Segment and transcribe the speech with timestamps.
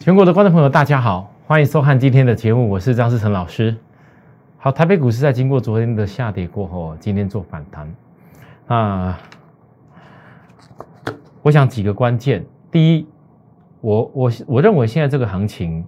[0.00, 3.76] 全国的观众朋友，大家好，欢迎收看今天的节目，我是张世成老师。
[4.56, 7.94] 好，台北股市在经过昨天的下跌过后，今天做反弹
[8.68, 9.20] 啊。
[11.42, 13.06] 我想几个关键，第一，
[13.82, 15.84] 我我我认为现在这个行情，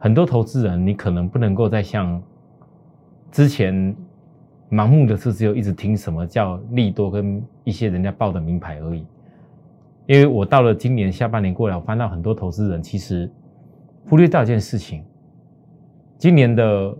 [0.00, 2.20] 很多投资人你可能不能够再像
[3.30, 3.94] 之前
[4.68, 9.06] 盲目的是只有一直听什么叫利多跟一些人家报的名牌而已。
[10.06, 13.30] 因为我到了今年下半年过来，我翻到很多投资人其实
[14.08, 15.04] 忽略到一件事情。
[16.16, 16.96] 今年的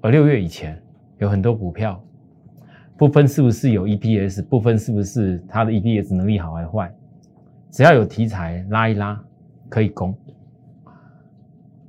[0.00, 0.82] 呃六月以前，
[1.18, 2.02] 有很多股票，
[2.96, 6.92] 不分是不是有 EPS，不分是不是它的 EPS 能力好还坏，
[7.70, 9.18] 只要有题材拉一拉
[9.68, 10.12] 可以攻。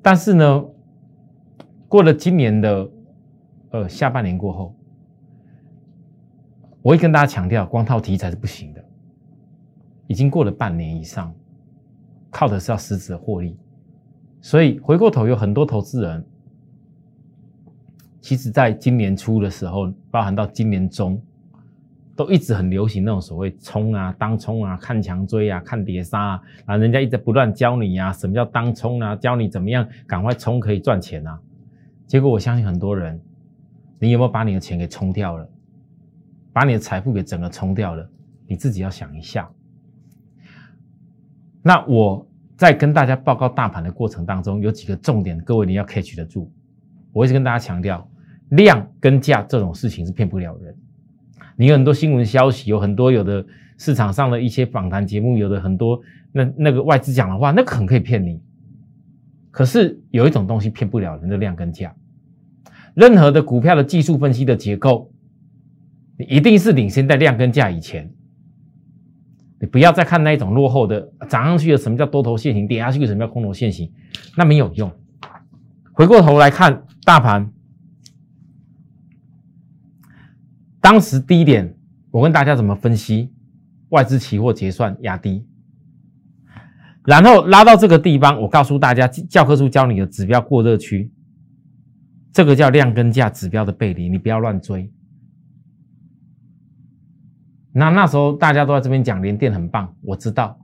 [0.04, 0.66] 但是呢，
[1.88, 2.90] 过了今年的
[3.72, 4.76] 呃下半年过后，
[6.84, 8.79] 我会跟大家强调，光靠题材是不行的。
[10.10, 11.32] 已经过了半年以上，
[12.32, 13.56] 靠的是要实质的获利，
[14.42, 16.26] 所以回过头有很多投资人，
[18.20, 21.22] 其实在今年初的时候，包含到今年中，
[22.16, 31.40] 都一直很流行那种所谓冲啊、当冲啊、看强追啊、看跌杀啊，啊，人家一直不断教你啊，什么叫当冲啊，教你怎么样赶快冲可以赚钱啊。
[32.08, 33.22] 结果我相信很多人，
[34.00, 35.48] 你有没有把你的钱给冲掉了？
[36.52, 38.10] 把你的财富给整个冲掉了？
[38.48, 39.48] 你自己要想一下。
[41.62, 46.52] 那我在跟大家报告大盘的过程当中，有几个重点，各位你要 catch 得住。
[47.12, 48.08] 我一直跟大家强调，
[48.50, 50.76] 量跟价这种事情是骗不了人。
[51.56, 53.46] 你有很多新闻消息，有很多有的
[53.78, 58.42] 市场上的一些访谈节目，有的很多那那个外资讲的话，那很可以骗你。
[59.52, 61.94] 可是有一种东西骗不了人的量跟价。
[62.94, 65.12] 任何的股票的技术分析的结构，
[66.18, 68.12] 你一定是领先在量跟价以前。
[69.60, 73.92] 你不要再看那一种落后的涨上去的什么叫多头线型，跌下去的什么叫空头线型，
[74.38, 74.92] 那没有用。
[75.92, 77.52] 回过头来看大盘，
[80.80, 81.76] 当时低点，
[82.12, 83.34] 我跟大家怎么分析？
[83.90, 85.46] 外资期货结算压低，
[87.04, 91.12] 然后拉到这个地方，我告诉大家，教科书教你的指标过热区，
[92.32, 94.92] 这个叫量跟价指标的背离，你不要乱追。
[97.72, 100.60] 那那时候大家都在这边讲联电很棒，我知道。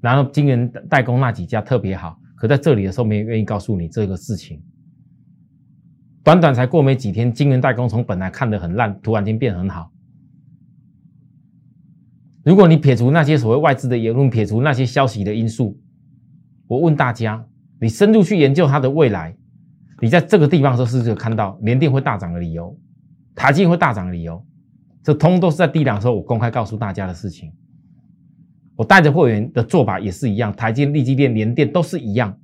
[0.00, 4.62] 然后晶圆代工那几家特别好，可在这里的时候没人愿意告诉你这个事情。
[6.22, 9.92] 短短才过没几天，晶圆代工从本来看得很烂，突然间变很好。
[12.44, 15.80] 如果你撇除那些所谓外资的言论，撇除那些消息的因素，
[16.68, 17.44] 我问大家，
[17.80, 19.36] 你深入去研究它的未来，
[20.00, 22.78] 你在这个地方的时候是不是看到联电会大涨的理由，
[23.34, 24.44] 台积会大涨的理由？
[25.06, 27.52] 这通都是在低档时候我公开告诉大家的事情。
[28.74, 32.36] 我带着会员的做法也是一样，台积、立基电、联电都是一样。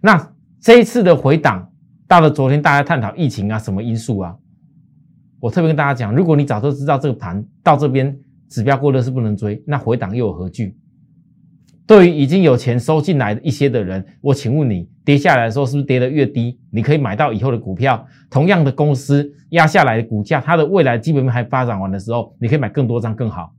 [0.00, 1.70] 那这一次的回档，
[2.08, 4.38] 到了昨天大家探讨疫情啊，什么因素啊？
[5.38, 8.18] 我特别跟大家讲，如果你早就知道这个盘到这边
[8.48, 10.78] 指标过热是不能追，那回档又有何惧？
[11.86, 18.04] 对于已经有钱收进来一些的人，我请问你，跌下来的时候是不是跌得越低，你可以买到以后的股票？
[18.28, 23.54] 同样的公司压下来的股价，它的未来基本面还发展完的时候，你可以买更多张更好。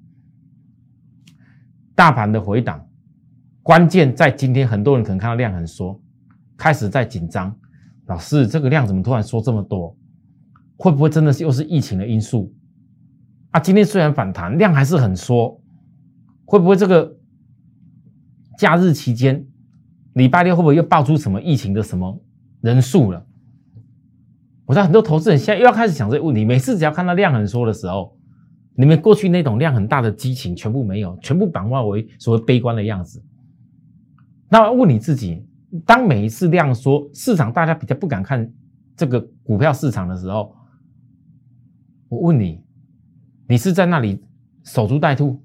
[1.96, 2.86] 大盘的回档，
[3.64, 5.98] 关键在今天，很多人可能看到量很缩，
[6.58, 7.56] 开始在紧张。
[8.08, 9.96] 老师，这个量怎么突然缩这么多？
[10.76, 12.54] 会不会真的是又是疫情的因素？
[13.52, 15.62] 啊，今天虽然反弹，量还是很缩，
[16.44, 17.17] 会不会这个？
[18.58, 19.46] 假日期间，
[20.14, 22.20] 礼拜六会不会又爆出什么疫情的什么
[22.62, 23.26] 人数了？
[24.66, 26.44] 我知道很多投资人现在又要开始想这个问题。
[26.44, 28.18] 每次只要看到量很缩的时候，
[28.76, 33.24] 你们过去那种量很大的激情全部没有，全部转化为所谓悲观的样子。
[34.50, 35.46] 那问你自己，
[35.86, 38.52] 当每一次量缩，市场大家比较不敢看
[38.96, 40.54] 这个股票市场的时候，
[42.10, 42.62] 我问你，
[43.48, 44.22] 你是在那里
[44.64, 45.42] 守株待兔？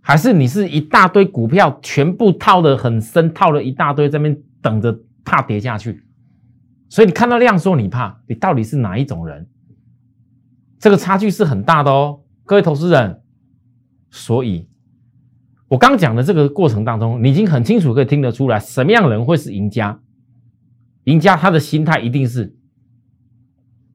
[0.00, 6.04] 还是你是一大堆股票全部套的很深，套了一大堆在那边等着怕跌下去，
[6.88, 9.46] 所以你看到量说你怕，你到底是哪一种人？
[10.78, 13.22] 这个差距是很大的哦，各位投资人。
[14.10, 14.68] 所以，
[15.68, 20.00] 我刚讲的这个过程当中，你已经很清楚可以听得出来，什么样人会是赢家？
[21.04, 22.56] 赢家他的心态一定是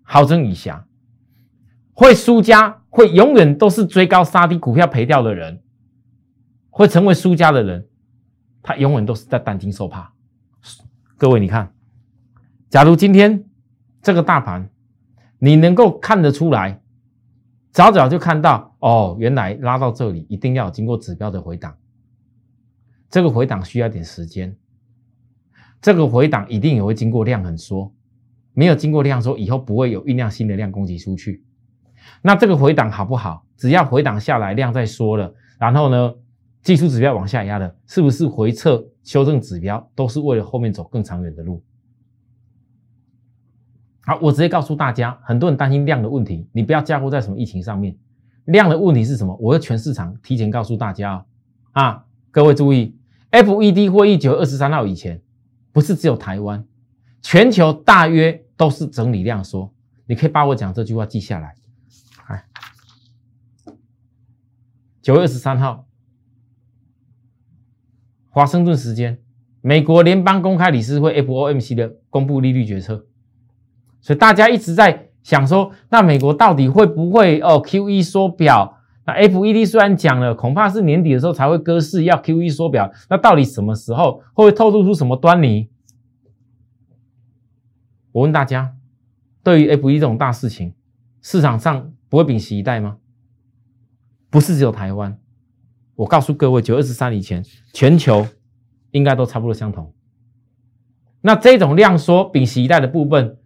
[0.03, 0.83] 好整以暇，
[1.91, 5.61] 会输家会永远都是追高杀低，股票赔掉的人。
[6.77, 7.87] 会成为输家的人，
[8.61, 10.11] 他永远都是在担惊受怕。
[11.15, 11.73] 各位，你看，
[12.69, 13.45] 假如今天
[14.01, 14.69] 这个大盘，
[15.39, 16.81] 你能够看得出来，
[17.71, 21.77] 早早就看到哦，原来拉到这里一定要经过指标的回档，
[23.09, 24.53] 这个回档需要点时间，
[25.79, 27.89] 这个回档一定也会经过量很缩，
[28.51, 31.41] 没有经过量缩，以后不会有酝酿新的量供给出去。
[32.21, 33.45] 那这个回档好不好？
[33.55, 36.13] 只要回档下来，量再缩了，然后呢，
[36.65, 41.63] 技术指标往下压了，是不是回撤修正指标，都是为了后面走更长远的路？
[44.01, 47.95] 好，我直接告诉大家，很多人担心量的问题，你不要加固在什么疫情上面。
[48.45, 49.35] 量的问题是什么？
[49.39, 51.23] 我要全市场提前告诉大家
[51.73, 52.03] 啊！
[52.31, 52.97] 各位注意
[53.29, 55.21] ，FED 会议九月二十三号以前，
[55.71, 56.65] 不是只有台湾，
[57.21, 59.71] 全球大约都是整理量缩。
[60.07, 61.55] 你可以把我讲这句话记下来。
[62.25, 62.43] 哎，
[65.03, 65.84] 九月二十三号，
[68.35, 69.17] 华盛顿时间，
[69.61, 73.05] 美国联邦公开理事会 FOMC 的公布利率决策。
[74.01, 78.79] 所以大家一直在想说，那美国到底会不会哦 Q E 缩表？
[79.05, 82.91] 那 F E D 虽然讲了，恐怕是年底的时候才会搁市要 Q E 缩表。
[83.09, 85.69] 那到底什么时候会不会透露出什么端倪？
[88.11, 88.75] 我问大家，
[89.45, 90.73] 对于 F E 这种大事情，
[91.21, 92.97] 市场上不会屏息以待吗？
[94.29, 95.17] 不是只有台湾，
[95.95, 97.43] 我告诉各位，九月二十三以前，
[97.73, 98.27] 全球
[98.91, 99.93] 应该都差不多相同。
[101.21, 103.37] 那这种量缩屏息以待的部分。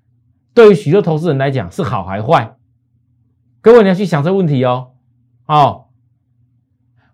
[0.51, 2.57] 对于许多投资人来讲是好还坏？
[3.62, 4.94] 各位你要去想这个问题哦。
[5.46, 5.86] 哦，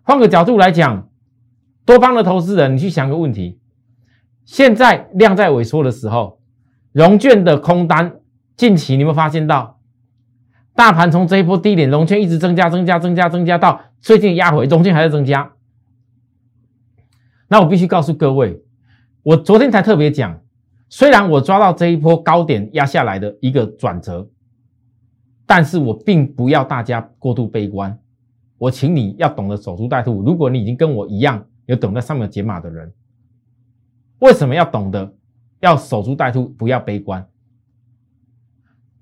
[0.02, 1.08] 换个角度来讲，
[1.84, 3.60] 多方的投资人，你去想个问题：
[4.44, 6.40] 现在量在萎缩的时候，
[6.92, 8.20] 融券的空单
[8.56, 9.75] 近期你有没有发现到？
[10.76, 15.52] 大盘从这一波低点，融券一直增加、增加、增加、增加到最近压回，融券还在增加。
[17.48, 18.62] 那我必须告诉各位，
[19.22, 20.40] 我昨天才特别讲。
[20.88, 24.30] 虽然我抓到这一波高点压下来的一个转折，
[25.44, 27.98] 但是我并不要大家过度悲观。
[28.58, 30.22] 我请你要懂得守株待兔。
[30.22, 32.92] 如果你已经跟我一样有等在上面解码的人，
[34.20, 35.12] 为什么要懂得
[35.58, 37.26] 要守株待兔，不要悲观？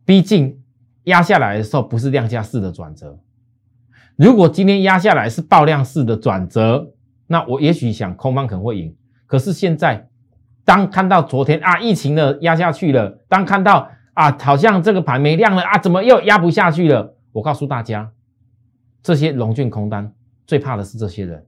[0.07, 0.59] 毕竟
[1.05, 3.19] 压下来的时候不是量价式的转折。
[4.17, 6.93] 如果今天压下来是爆量式的转折，
[7.27, 8.95] 那我也许想空方可能会赢。
[9.27, 10.09] 可是现在。
[10.67, 17.19] 当看到昨天啊疫情的压下去了，当看到啊好像这个盘没量了啊，怎么又压不下去了？
[17.33, 18.11] 我告诉大家，
[19.03, 20.11] 这些龙卷空单
[20.47, 21.45] 最怕的是这些人，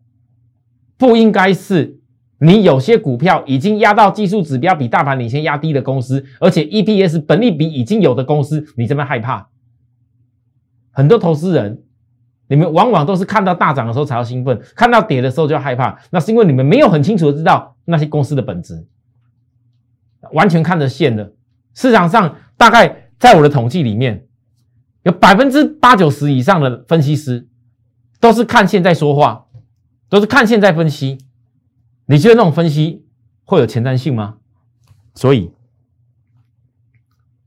[0.98, 1.98] 不应该是
[2.38, 9.48] 你有些股票已经压到技术指标比大盘领先压低的公司，而且 EPS 本利比已经有的公司，你这么害怕？
[10.90, 11.82] 很多投资人，
[12.48, 18.86] 你们往往都是看到大涨的时候才要兴奋，看到跌的时候就要害怕，那是因为你们没有很清楚的知道那些公司的本质。
[20.32, 21.32] 完全看得线的
[21.72, 24.26] 市场上，大概在我的统计里面，
[25.04, 27.48] 有百分之八九十以上的分析师
[28.20, 29.46] 都是看线在说话，
[30.08, 31.18] 都是看线在分析。
[32.06, 33.04] 你觉得那种分析
[33.44, 34.36] 会有前瞻性吗？
[35.14, 35.50] 所以，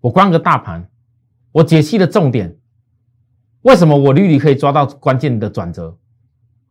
[0.01, 0.89] 我光个大盘，
[1.51, 2.57] 我解析的重点，
[3.61, 5.97] 为什么我屡屡可以抓到关键的转折？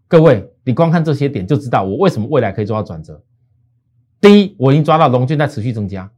[0.06, 3.22] 各位，你光看这些点就知道我为什么未来可以抓到转折。
[4.20, 6.10] 第一，我已经抓到龙卷在持续增加，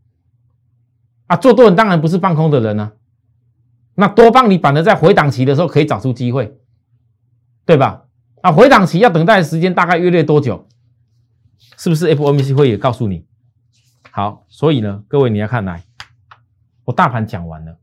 [1.26, 2.92] 啊，做多人当然不是放空的人呢，
[3.94, 6.56] 那多帮你反而在回档期的时候可以找出机会，
[7.64, 8.06] 对吧？
[8.40, 10.66] 啊，回档期要等待的时间大概约略多久？
[11.80, 13.24] 是不是 FOMC 会也告诉你？
[14.10, 15.82] 好，所以呢，各位你要看来，
[16.84, 17.78] 我大盘讲完了，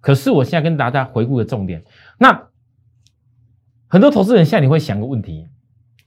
[0.00, 1.84] 可是我现在跟大家回顾的重点，
[2.18, 2.48] 那
[3.86, 5.46] 很多投资人现在你会想个问题，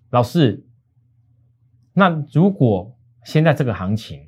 [0.10, 0.66] 老师。
[1.94, 4.28] 那如果现在这个行情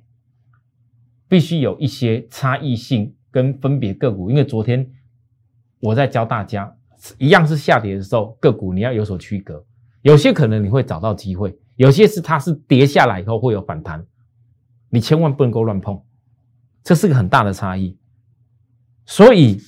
[1.27, 4.87] 必须有一些差异性跟分别个股，因为昨天
[5.79, 6.77] 我在教大家，
[7.17, 9.65] 一样是下跌的时候，个股你要有所区隔，
[10.03, 14.05] 有些可能你会找到机会，有些是它是跌下来以后会有反弹，
[14.89, 16.03] 你千万不能够乱碰，
[16.83, 17.97] 这是个很大的差异。
[19.05, 19.61] 所以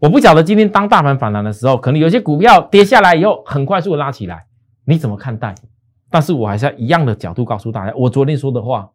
[0.00, 4.48] 我不晓得今天当大盘反弹的时候，可能有些股票跌下来以后很快速的拉起来，
[4.84, 5.54] 你怎么看待？
[6.10, 8.90] 但是我还是要一样的角度告诉大家，我昨天说的话，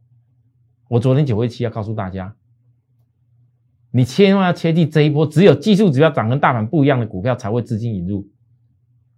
[0.90, 2.36] 我昨天九月七要告诉大家，
[3.92, 8.28] 你千万要切记这一波只有技术指标涨跟大盘不一样的股票才会资金引入，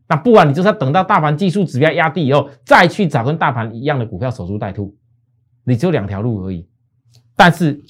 [0.08, 4.96] 那不然你就是要等到大盘技术指标压低以后，再去找跟大盘一样的股票守株待兔，
[5.64, 6.70] 你只有两条路而已。
[7.36, 7.84] 但是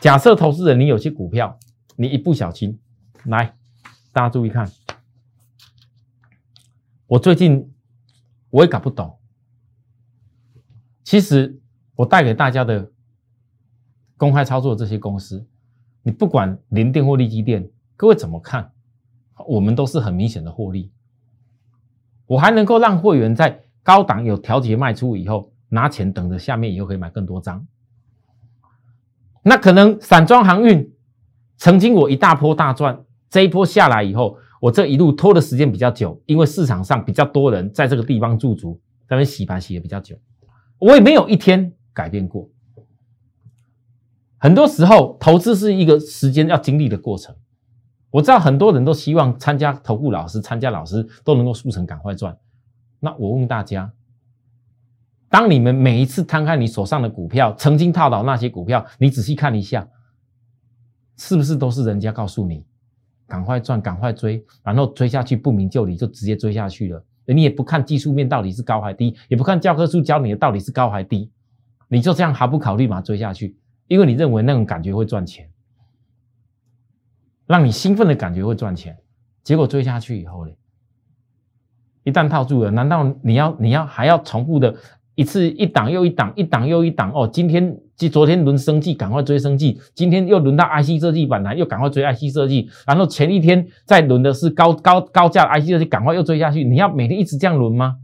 [0.00, 1.58] 假设投资人你有些股票，
[1.96, 2.78] 你一不小心，
[3.24, 3.54] 来，
[4.12, 4.70] 大家注意看，
[7.06, 7.72] 我最近
[8.50, 9.18] 我也搞不懂。
[11.02, 11.58] 其实
[11.96, 12.92] 我带给大家的
[14.18, 15.46] 公开操作这些公司，
[16.02, 18.70] 你不管零电或利基电，各位怎么看？
[19.46, 20.92] 我们都是很明显的获利。
[22.28, 27.66] 我还能够让会员在高档有调节卖出以后，拿钱等着下面以后可以买更多张。
[29.42, 30.92] 那可能散装航运
[31.56, 40.16] 曾经我一大波大赚，这一波下来以后，我这一路拖的时间比较久，因为市场上比较多人在这个地方驻足，在那洗盘洗的比较久，
[40.78, 42.48] 我也没有一天改变过。
[44.36, 47.34] 很多时候，投资是一个时间要经历的过程。
[48.10, 52.36] 我知道很多人都希望参加投顾老师，参加老师都能够速成赶快赚。
[53.00, 53.92] 那我问大家，
[55.28, 59.86] 当你们每一次摊开你手上的股票，曾经套牢那些股票，你仔细看一下，
[61.16, 62.64] 是不是都是人家告诉你
[63.26, 67.04] 赶快赚、赶快追，然后追下去不明就里，就直接追下去了。
[67.26, 71.30] 你也不看技术面到底是高还低，也不看教科书教你的到底是高还低，
[71.88, 73.54] 你就这样毫不考虑把它追下去，
[73.86, 75.47] 因为你认为那种感觉会赚钱。
[77.48, 78.96] 让你兴奋的感觉会赚钱，
[79.42, 80.52] 结果追下去以后呢，
[82.04, 84.74] 一旦套住了，难道你要你要还要重复的
[85.14, 87.26] 一次一档又一档，一档又一档哦？
[87.26, 92.68] 今天即昨天轮生计，赶快追生计；今天又轮到 IC 设计板来，又赶快追 IC 设计。
[92.86, 96.62] 然后前一天再轮的是高高高价 IC 设计，赶快又追下去。
[96.62, 97.96] 你要每天一直这样轮吗？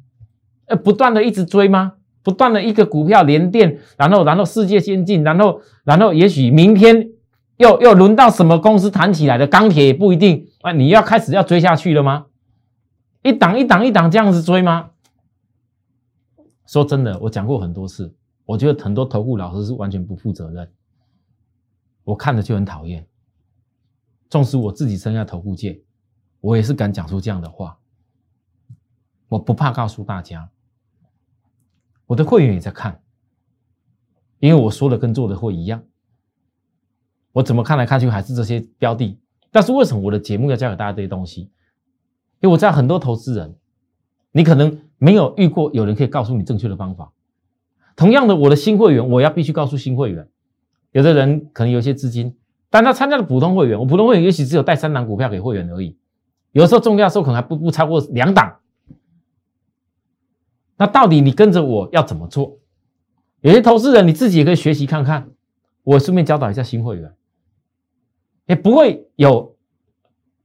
[0.66, 1.92] 呃，不断的一直追吗？
[2.22, 7.10] 不断的一个股票连电，然后然后世界先进，然后然后也许明天。
[7.56, 10.72] 又又轮到什么公司弹起来的钢铁也不一定啊！
[10.72, 12.26] 你要开始要追下去了吗？
[13.22, 14.90] 一档一档一档这样子追吗？
[16.66, 18.12] 说真的，我讲过很多次，
[18.44, 20.72] 我觉得很多投顾老师是完全不负责任，
[22.02, 23.06] 我看着就很讨厌。
[24.28, 25.80] 纵使我自己身在投顾界，
[26.40, 27.78] 我也是敢讲出这样的话，
[29.28, 30.50] 我不怕告诉大家，
[32.06, 33.00] 我的会员也在看，
[34.40, 35.84] 因为我说的跟做的会一样。
[37.34, 39.18] 我怎么看来看去还是这些标的，
[39.50, 41.50] 但是为什么我的节目要教给大家这些东西？
[42.40, 43.56] 因为我知道很多投资人，
[44.30, 47.12] 你可能没有遇过有人可以告诉你正确的方法。
[47.96, 50.28] 同样的，我的新会员，我要必须告诉新会员，
[50.92, 52.36] 有的人可能有些资金，
[52.70, 55.96] 但他参加了普通会员，我普通会员也许只有带三档股票给会员而已，
[56.52, 58.60] 有时候重要时候可能还不不超过两档。
[60.76, 62.58] 那到底你跟着我要怎么做？
[63.40, 65.30] 有些投资人你自己也可以学习看看，
[65.82, 67.12] 我顺便教导一下新会员。
[68.46, 69.56] 也不会有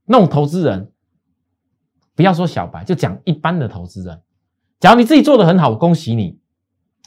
[0.06, 0.90] 那种投资人，
[2.14, 4.22] 不要说小白，就讲一般的投资人。
[4.78, 6.38] 假如你自己做的很好，恭喜你，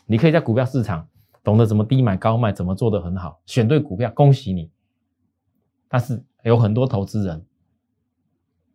[0.06, 1.08] 你可以在股票市场
[1.44, 4.70] 懂得怎么低买高卖，怎么做的很好，选对股票，恭喜你。
[5.88, 7.44] 但是有很多投资人，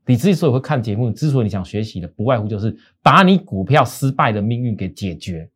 [0.05, 5.49] 你之所以会看节目，之所以你想学习的，不外乎就是把你股票失败的命运给解决，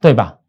[0.00, 0.40] 对吧？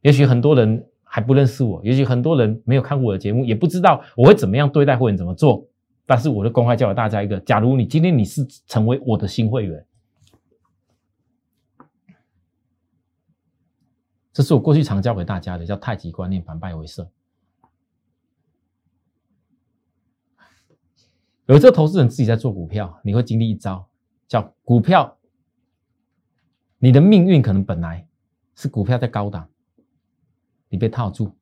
[0.00, 0.88] 也许很多人。
[1.14, 5.68] 还不认识我，也许很多人没有看过我的节目，也不知道我会怎么样对待会员怎么做。
[6.06, 9.86] 但是我的公开教给大家一个：假如你今天你是成为我的新会员，
[14.32, 17.06] 这是我过去常教给大家的，叫太极观念，反败为胜。
[21.44, 23.86] 有这投资人自己在做股票，你会经历一招，
[24.26, 25.18] 叫股票，
[26.78, 28.08] 你的命运可能本来
[28.54, 29.46] 是股票在高档。
[30.72, 31.34] 你被套住，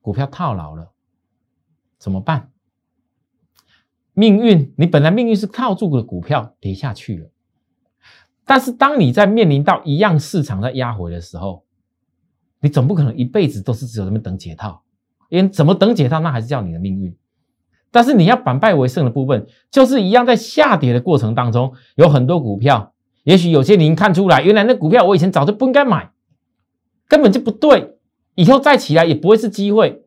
[0.00, 0.90] 股票套牢了，
[1.98, 2.50] 怎么办？
[4.14, 7.30] 命运，你本来命运是套住的股票跌下去了，
[8.46, 11.62] 但是当你在面临到一样市场在压回的时候，
[12.60, 14.82] 你总不可能一辈子都是只有那么等解套，
[15.28, 17.14] 因为怎么等解套，那还是叫你的命运。
[17.90, 26.10] 但是你要反败为胜的部分，就是一样在下跌的过程当中，有很多股票，也许有些您看出来，原来那股票我以前早就不应该买。
[27.10, 27.96] 根本就不对，
[28.36, 30.04] 以后再起来也不会是机会。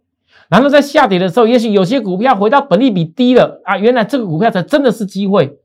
[0.47, 5.59] 然后在下跌的时候，也许有些股票回到本利比低了啊，原来这个股票才真的是机会。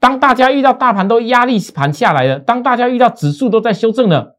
[0.00, 4.38] 当大家遇到大盘都压力盘下来了，当大家遇到指数都在修正了，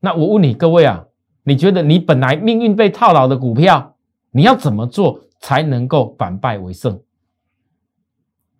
[0.00, 1.06] 那我问你各位啊，
[1.42, 3.96] 你觉得你本来命运被套牢的股票，
[4.30, 7.00] 你要怎么做才能够反败为胜？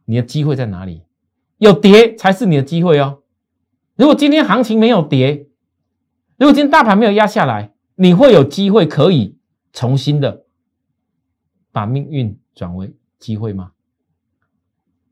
[0.07, 1.03] 你的机会在哪里？
[1.59, 3.21] 有跌才是你的机会哦。
[3.97, 5.47] 如果今天行情没有跌，
[6.37, 9.39] 如果今天大盘没有压下来，你会有机会可以
[9.73, 10.47] 重新的
[11.71, 13.73] 把命运转为机会吗？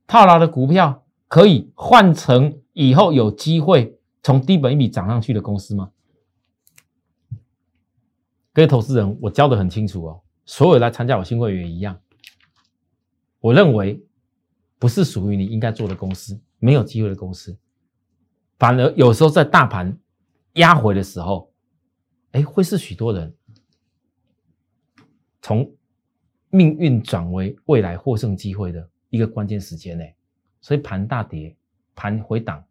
[0.08, 5.92] 套牢的股票可以换成以后有机会从低本一笔涨上去的公司吗？
[8.52, 12.00] 各位投资人，我教的很清楚哦，所有来参加我新会员一样，
[13.38, 14.04] 我认为
[14.80, 17.56] 不是属于你应该做的公司，没有机会的公司，
[18.58, 19.96] 反而有时候在大盘。
[20.54, 21.50] 压回的时候，
[22.32, 23.34] 哎，会是许多人
[25.40, 25.70] 从
[26.50, 30.04] 命运转为未来获胜机会的一个关键时间呢。
[30.60, 31.56] 所以盘大跌、
[31.94, 32.64] 盘回档，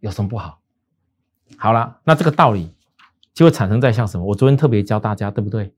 [0.00, 0.60] 有什么不好？
[1.58, 2.74] 好了，那这个道理
[3.34, 4.24] 就会产生在像什么？
[4.24, 5.74] 我昨天特别教大家，对不对？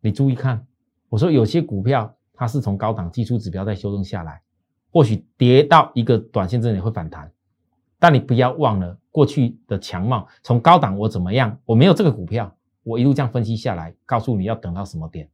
[0.00, 0.66] 你注意看，
[1.08, 4.42] 我说有些股票它是从高档技术指标在修正下来，
[4.92, 7.32] 或许跌到一个短线这里会反弹，
[7.98, 11.58] 但你不要忘了过去的强貌，从高档我怎么样？
[11.64, 15.28] 我没有这个股票，我一路这样分析下来，告诉你要等到什么点。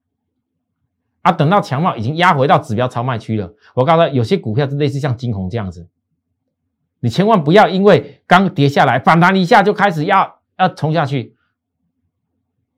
[1.23, 5.89] 啊，等到强茂已经压回到指标超卖区了，我告诉他，有些股票是类似像金红这样子，
[7.01, 11.35] 你千万不要因为刚跌下来反弹一下就开始要要冲下去。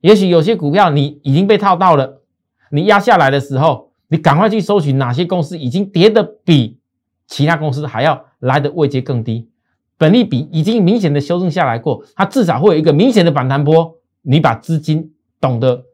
[0.01, 2.23] 也许有些股票你已经被套到了，
[2.71, 6.79] 你压下来的时候，你赶快去搜寻哪些公司已经跌的比
[7.27, 9.51] 其他公司还要来的位阶更低，
[9.99, 13.97] 本利比已经明显的修正下来过，它至少会有一个明显的反弹波。
[14.23, 15.85] 你把资金懂得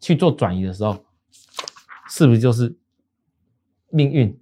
[0.00, 1.04] 去做转移的时候。
[2.14, 2.76] 是不是就是
[3.88, 4.38] 命运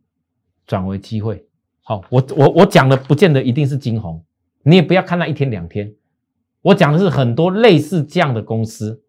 [0.66, 1.46] 转为机会？
[1.82, 4.24] 好，我我我讲的不见得一定是金红，
[4.64, 5.94] 你也不要看那一天两天。
[6.62, 9.04] 我讲的是很多类似这样的公司，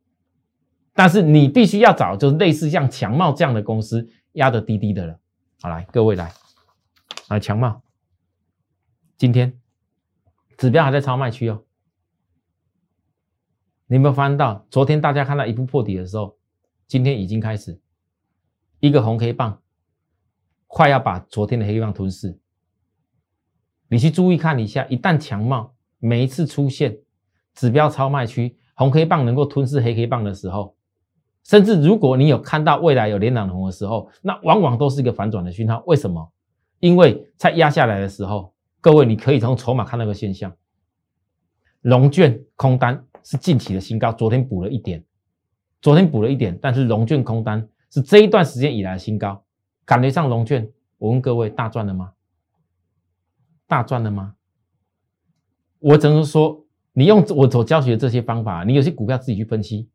[0.93, 5.20] 但是你必须要找就是类似像强茂这样的公司压得低低的了。
[5.60, 6.31] 好，来各位来，
[7.29, 7.81] 来强茂，
[9.17, 9.60] 今天
[10.61, 11.63] 指标还在超卖区哦。
[13.87, 16.37] 你有没有发现到昨天大家看到一步破底的时候，
[16.85, 17.81] 今天已经开始。
[18.79, 19.59] 一个红黑棒，
[20.67, 22.37] 快要把昨天的黑棒吞噬。
[23.87, 26.95] 你去注意看一下，一旦强帽每一次出现
[27.55, 30.75] 指标超卖区，红黑棒能够吞噬黑黑棒的时候，
[31.43, 35.81] 甚至如果你有看到未来有连涨红的时候，那往往都是一个反转的讯号。
[35.87, 36.31] 为什么？
[36.79, 40.51] 因为在压下来的时候，各位你可以从筹码看那个现象，
[41.81, 45.03] 龙卷空单是近期的新高，昨天补了一点，
[45.81, 47.67] 昨天补了一点，但是龙卷空单。
[47.93, 49.43] 是这一段时间以来的新高，
[49.83, 52.13] 感觉上龙卷，我问各位大赚了吗？
[53.67, 54.35] 大赚了吗？
[55.79, 59.89] 我只能说，你用我所教学的这些方法，你有些股票自己去分析，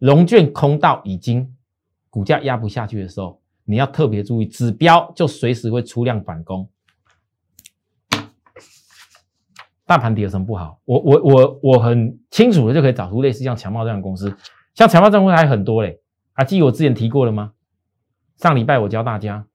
[0.00, 1.56] 龙卷空到已经
[2.10, 6.68] 股价压不下去的时候，你要特别注意，指标就随时会出量反攻。
[9.86, 10.78] 大盘底有什么不好？
[10.84, 14.34] 我我我我很清楚的就可以找出类似像强茂这样的公司，
[14.74, 16.00] 像强茂这样公司还很多嘞。
[16.32, 17.52] 还记得我之前提过了吗？
[18.38, 19.46] 上礼拜我教大家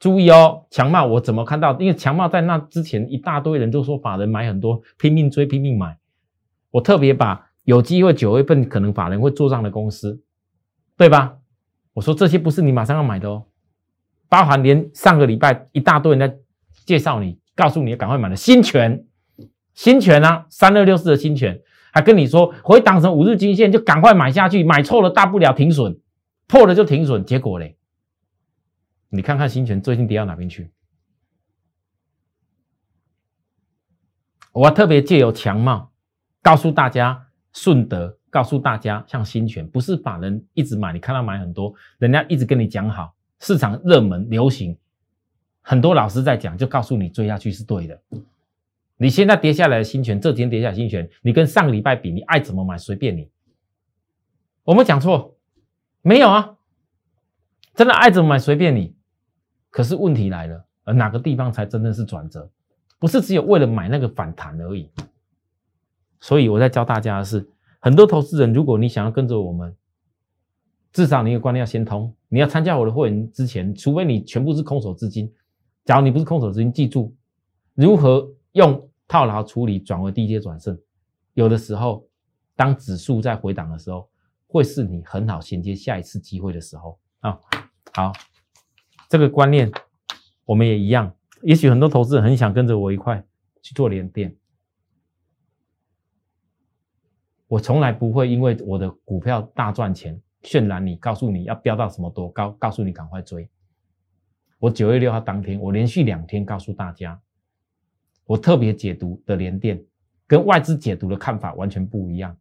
[0.00, 1.78] 注意哦，强茂我怎么看到？
[1.78, 5.96] 因为强茂在那之前一大堆人都说法人买很多，拼命追拼命买。
[6.70, 10.20] 我特别把有机会九月份可能法人会做账的公司，
[10.96, 11.36] 对吧？
[11.92, 13.44] 我说这些不是你马上要买的哦，
[14.28, 16.36] 包含连上个礼拜一大堆人在
[16.84, 19.06] 介绍你，告诉你赶快买的新权，
[19.74, 21.60] 新权啊，三二六四的新权，
[21.92, 26.00] 还跟你说回档成五日均线就赶快买下去，买错了大不了停损。
[26.46, 27.78] 破了就停损，结果嘞？
[29.08, 30.70] 你看看新权最近跌到哪边去？
[34.52, 35.90] 我特别借由强茂
[36.42, 44.76] 告诉大家，顺德告诉大家，像新权不是把人一直买，你看到买很多，人家一直跟你讲好，市场热门流行，
[45.62, 47.98] 很多老师在讲，就告诉你追下去是对的。
[48.96, 53.30] 你现在跌下来的新权，这几天跌下来新权，你跟上个礼拜比，你爱怎么买随便你。
[54.64, 55.36] 我没讲错。
[56.06, 56.56] 没有啊，
[57.74, 58.94] 真的爱怎么买随便你。
[59.70, 62.50] 可是问题来了，而哪个地方才真的是转折？
[62.98, 64.90] 不是只有为了买那个反弹而已。
[66.20, 67.48] 所以我在教大家的是，
[67.80, 69.74] 很多投资人，如果你想要跟着我们，
[70.92, 72.14] 至少你的观念要先通。
[72.28, 75.32] 你要参加我的会员之前，除非你全部是空手资金。
[75.84, 77.16] 假如你不是空手资金，记住
[77.74, 80.76] 如何用套牢处理转为低阶转胜。
[81.34, 82.08] 有的时候，
[82.56, 84.10] 当指数在回档的时候。
[84.46, 87.36] 会是你很好衔接下一次机会的时候啊！
[87.92, 88.12] 好，
[89.08, 89.68] 这个观念
[90.44, 91.12] 我们也一样。
[91.42, 93.26] 也许很多投资人很想跟着我一块
[93.60, 94.36] 去做连电，
[97.48, 103.50] 我从来不会因为我的股票大赚钱渲染你，告诉你要飙到什么多高，告诉你赶快追。
[104.60, 107.20] 我九月六号当天，我连续两天告诉大家，
[108.24, 109.84] 我特别解读的连电
[110.26, 112.36] 跟外资解读的看法完全不一样。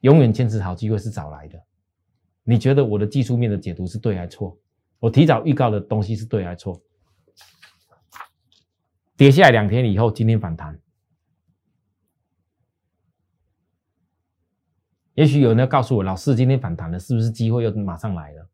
[0.00, 1.60] 永远坚持好机会是找来的。
[2.44, 4.58] 你觉得我的技术面的解读是对还是错？
[5.00, 6.80] 我提早预告的东西是对还是错？
[9.16, 10.80] 跌下来两天以后，今天反弹。
[15.14, 18.48] 也许有人要告诉我，老师今天反弹了，是不是机会又马上来了？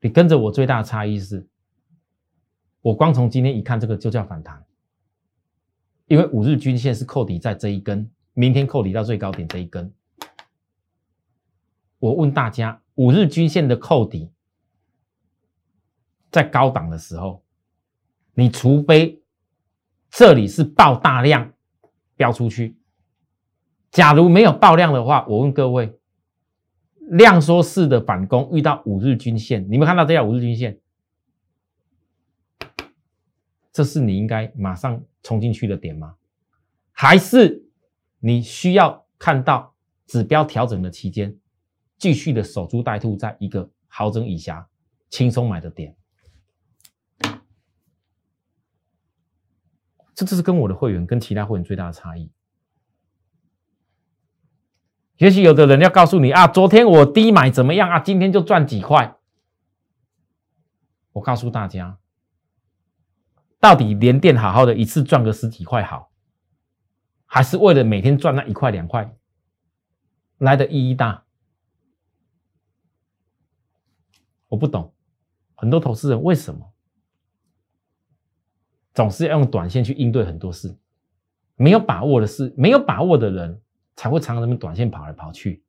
[0.00, 1.46] 你跟着我最大的差异是，
[2.80, 4.64] 我光从今天一看，这个就叫反弹，
[6.06, 8.10] 因为五日均线是扣底在这一根。
[8.34, 9.92] 明天扣底到最高点这一根，
[11.98, 14.30] 我问大家，五日均线的扣底
[16.30, 17.42] 在高档的时候，
[18.34, 19.20] 你除非
[20.08, 21.52] 这里是爆大量
[22.14, 22.76] 标出去。
[23.90, 25.98] 假如没有爆量的话，我问各位，
[27.00, 30.78] 量缩式的反攻遇到五日均线，你们看到这条五日均线，
[33.78, 36.16] 这是你应该马上冲进去的点吗？
[36.90, 37.62] 还是
[38.18, 39.72] 你需要看到
[40.04, 41.38] 指标调整的期间，
[41.96, 44.68] 继续的守株待兔，在一个好整以下
[45.10, 45.96] 轻松买的点？
[50.12, 52.32] 这就是跟我的会员跟其他会员最大的差异。
[55.18, 58.00] 也许有的人要告诉你啊，昨天我低买怎么样啊？
[58.00, 59.16] 今天就赚几块。
[61.12, 62.00] 我告诉大家，
[63.60, 66.10] 到底连电好好的一次赚个十几块好，
[67.26, 69.14] 还是为了每天赚那一块两块
[70.38, 71.24] 来的意义大？
[74.48, 74.94] 我不懂，
[75.54, 76.72] 很多投资人为什么
[78.94, 80.78] 总是要用短线去应对很多事？
[81.56, 83.60] 没有把握的事，没有把握的人。
[83.98, 85.64] 才会常常那么短线跑来跑去。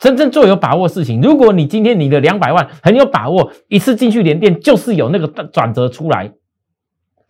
[0.00, 6.34] 真正做有把握事情，如果你今天你的两百万很有把握，一次进去连电就是有那个转折出来，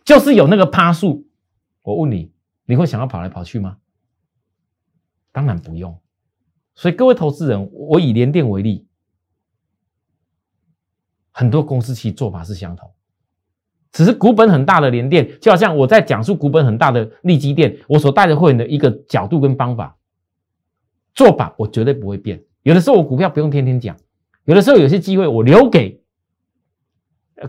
[0.08, 1.26] 就是有那个趴数。
[1.82, 2.32] 我问你，
[2.64, 3.76] 你会想要跑来跑去吗？
[5.32, 6.00] 当然不用。
[6.74, 8.86] 所以各位投资人，我以联电为例，
[11.30, 12.90] 很多公司其实做法是相同。
[13.92, 19.94] 只是股本很大的联电，就好像我在讲述股本很大的利基电，我所带的会员的一个角度跟方法
[21.12, 22.42] 做法，我绝对不会变。
[22.62, 23.94] 有的时候我股票不用天天讲，
[24.44, 26.02] 有的时候有些机会我留给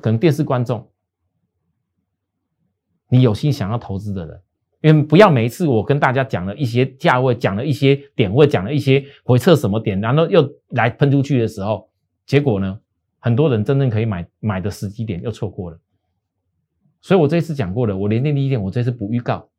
[0.02, 0.92] 可能电视观众，
[3.10, 4.42] 你有心想要投资的人，
[4.82, 11.90] 因为不要每一次我跟大家讲了一些价位，讲了一些点位，讲了一些回撤什么点，然后又来喷出去的时候，
[12.26, 12.80] 结果呢，
[13.20, 15.80] 很多人真正可以买买的时机点又错过了。
[17.02, 19.50] 所以我这次讲过了，我连电第一点，我这次不预告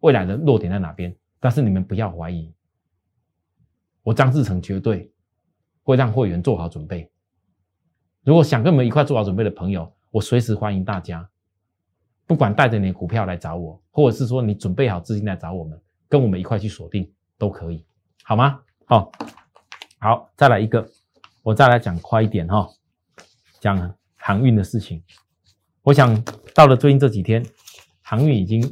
[0.00, 2.52] 未来的落点在哪边，但是你们不要怀疑，
[4.02, 5.10] 我张志成绝对
[5.82, 7.10] 会让会员做好准备。
[8.22, 11.28] 如果想跟我们一块做好准备的朋友，我随时欢迎大家，
[12.30, 15.76] 不管带着你的股票来找我，或者是说你准备好资金来找我们，
[16.08, 17.84] 跟我们一块去锁定都可以，
[18.22, 18.62] 好吗？
[18.84, 19.10] 好，
[19.98, 20.88] 好，再来一个，
[21.42, 22.68] 我再来讲快一点哈，
[23.58, 25.02] 讲航运的事情。
[25.82, 26.22] 我想
[26.54, 27.44] 到了最近这几天，
[28.00, 28.62] 航运已经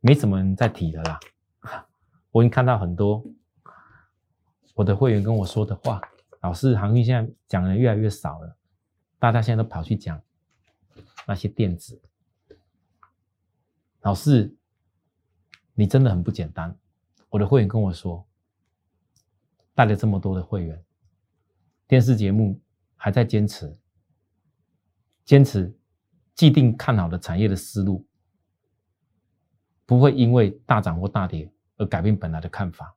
[0.00, 1.20] 没什么人在提了啦。
[2.32, 3.24] 我已经看到很多
[4.74, 6.00] 我的会员跟我说的话，
[6.40, 8.56] 老师，航运现在讲的越来越少了，
[9.20, 10.20] 大家现在都跑去讲
[11.28, 12.02] 那些电子。
[14.00, 14.56] 老师，
[15.74, 16.78] 你真的很不简单。
[17.28, 18.26] 我的会员跟我说，
[19.74, 20.84] 带了这么多的会员，
[21.86, 22.60] 电视节目
[22.94, 23.78] 还在坚持，
[25.24, 25.76] 坚持。
[26.34, 28.06] 既定看好的产业的思路，
[29.86, 32.94] 不会因为大涨或大跌而改变本来的看法。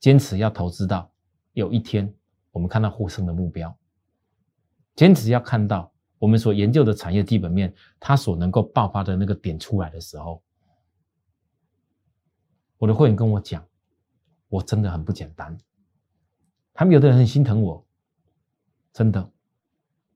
[0.00, 1.14] 坚持要投资到
[1.52, 2.12] 有一天
[2.50, 3.78] 我们看到获胜的目标，
[4.96, 10.42] 坚持要看到我们所研究的产业基本面它所能够爆发的那个点出来的时候，
[12.78, 13.66] 我的会员跟我讲，
[14.48, 15.56] 我真的很不简单。
[16.72, 17.84] 他们有的人很心疼我，
[18.92, 19.30] 真的，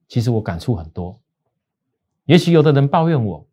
[0.08, 1.20] 其实我感触很多。
[2.24, 3.46] 也许有的人抱怨我，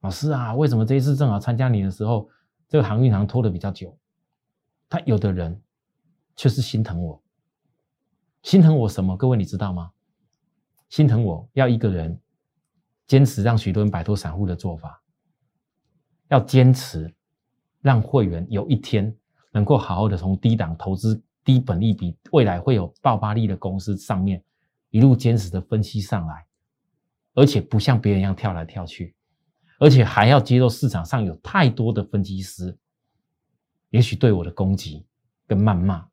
[0.00, 2.28] 老师啊，为什么这一次正好参加你的时候，
[2.68, 3.96] 这个航运行拖的比较久？
[4.88, 5.60] 他有的人
[6.36, 7.22] 却是心疼我，
[8.42, 9.16] 心疼我什么？
[9.16, 9.92] 各位你知道吗？
[10.90, 12.20] 心疼我要一个人
[13.06, 15.02] 坚持让许多人摆脱散户的做法，
[16.28, 17.12] 要坚持
[17.80, 19.16] 让会员有一天
[19.52, 24.42] 能够好好的从低档投资、低本利比、未来会有爆发力的公司上面
[24.90, 26.44] 一路坚持的分析上来。
[27.32, 29.14] 而且不像别人一样跳来跳去，
[29.78, 32.76] 而且还要接受市场上有太多的分析师，
[33.90, 35.06] 也许对我的攻击
[35.46, 36.04] 跟谩骂，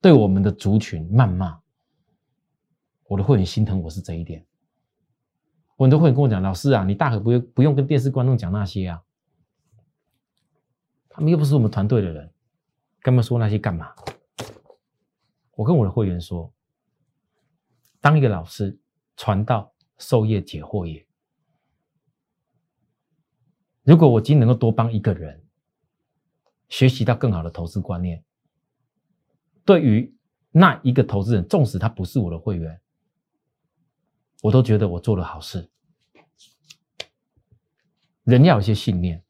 [0.00, 1.60] 对我们的族群谩骂，
[3.14, 4.44] 我的会员心疼我是这一点。
[5.76, 9.00] 很多会员跟我讲：“老师啊，你大可不用不用跟电视观众讲那些啊，
[11.08, 12.24] 他们又不是我们团队的人，
[13.02, 13.94] 跟他们说那些干嘛？”
[15.54, 16.52] 我跟我的会员说
[18.02, 18.76] ：“当一个老师
[19.16, 21.06] 传道。”授业解惑也。
[23.84, 25.40] 如果我今天能够多帮一个人
[26.68, 28.22] 学习到更好的投资观念，
[29.64, 30.12] 对于
[30.50, 32.78] 那一个投资人，纵使他不是我的会员，
[34.42, 35.68] 我都觉得我做了好事。
[38.24, 39.22] 人要有一些信念，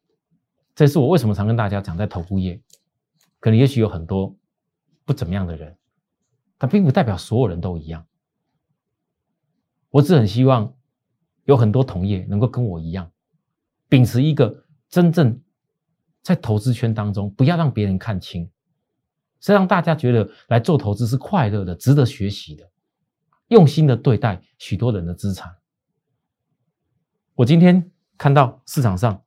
[0.73, 2.61] 这是我为什么常跟大家讲，在投顾业，
[3.39, 4.35] 可能也许有很多
[5.03, 5.77] 不怎么样的人，
[6.57, 8.05] 但并不代表所有人都一样。
[9.89, 10.73] 我只很希望
[11.43, 13.11] 有很多同业能够跟我一样，
[13.89, 15.41] 秉持一个真正
[16.21, 18.49] 在投资圈当中，不要让别人看清，
[19.41, 22.71] 是让大家觉得来做投资是快乐的、值得学习的，
[23.47, 25.55] 用心的对待许多人的资产。
[27.35, 29.21] 我今天看到市场上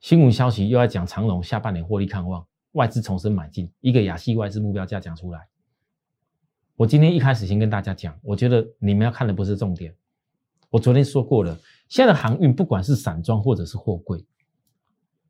[0.00, 5.48] 新闻消息又在讲长隆下半年获利看望，外资重新买进，一个亚细外资目标价讲出来。
[6.76, 9.94] 我今天一开始先跟大家讲，我觉得你们要看的不是重点。
[10.68, 14.26] 我昨天说过了，现在的航运不管是散装或者是货柜，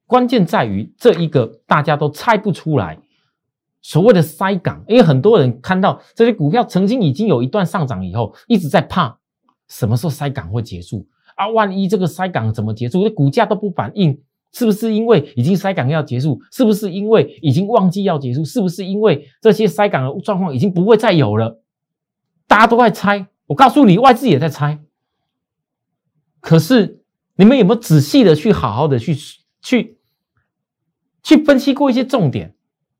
[0.07, 2.99] 关键在于这一个大家都猜不出来
[3.85, 9.19] 所谓的塞港，因为很多人看到这些股票曾经已经有一段上涨以后，一直在怕
[9.69, 11.49] 什么时候塞港会结束啊？
[11.49, 13.05] 万一这个塞港怎么结束？
[13.05, 14.19] 这股价都不反应。
[14.53, 16.41] 是不是因为已经塞港要结束？
[16.51, 18.43] 是不是因为已经旺季要结束？
[18.43, 21.61] 是不是因为这些塞港的状况已经不会再有了？
[22.47, 24.81] 大家都在猜，我告诉你，外资也在猜。
[26.41, 27.03] 可是
[27.37, 29.15] 你们有没有仔细的去好好的去
[29.61, 29.99] 去
[31.23, 32.55] 去分析过一些重点？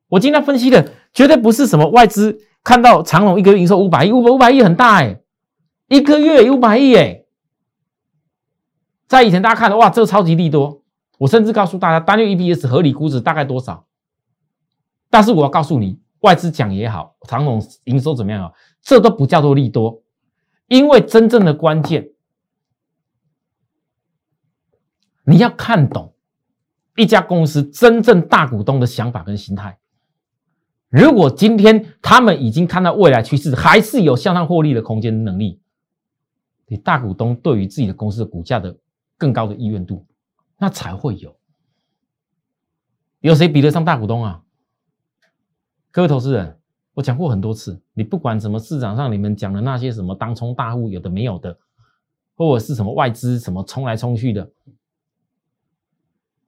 [0.09, 5.21] 我今天分析的绝对不是什么外资看到长隆一个月营收五百亿，五百五百亿很大哎，
[5.89, 7.25] 一个月五百亿哎，
[9.07, 10.83] 在以前大家看的哇，这个超级利多。
[11.19, 13.87] 我甚至告诉大家，单月 EPS 合理估值大概多少？
[15.11, 18.53] 但是我要告诉你，外资讲也好，长隆营收怎么样啊？
[18.83, 20.03] 这都不叫做利多，
[20.67, 22.11] 因为真正的关键，
[25.25, 26.15] 你要看懂
[26.97, 29.79] 一家公司真正大股东的想法跟心态。
[30.95, 35.61] 如果今天他们已经看到未来趋势，还是有向上获利的空间能力，
[36.67, 38.79] 你大股东对于自己的公司的股价的
[39.19, 40.07] 更高的意愿度。
[40.57, 41.37] 那才会有，
[43.19, 44.45] 有谁比得上大股东啊？
[45.91, 46.61] 各位投资人，
[46.95, 51.59] 我讲过很多次，你不管什么市场上你们讲的那些什么当冲大户，有的没有的，
[52.37, 54.49] 或者是什么外资什么冲来冲去的，